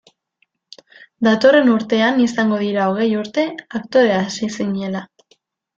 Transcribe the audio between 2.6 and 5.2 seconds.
dira hogei urte aktore hasi zinela.